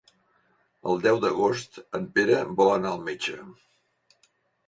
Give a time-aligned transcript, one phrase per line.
[0.93, 3.35] El deu d'agost en Pere vol anar al metge.